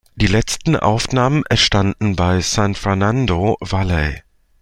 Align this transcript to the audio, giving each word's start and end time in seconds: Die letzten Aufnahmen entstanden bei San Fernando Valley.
Die 0.15 0.25
letzten 0.25 0.75
Aufnahmen 0.75 1.43
entstanden 1.47 2.15
bei 2.15 2.41
San 2.41 2.73
Fernando 2.73 3.55
Valley. 3.61 4.23